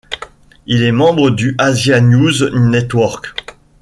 Il 0.65 0.81
est 0.81 0.91
membre 0.91 1.29
du 1.29 1.53
Asia 1.59 2.01
News 2.01 2.49
Network. 2.57 3.35